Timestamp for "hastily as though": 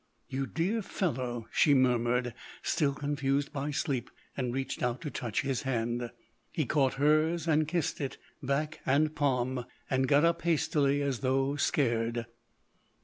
10.41-11.55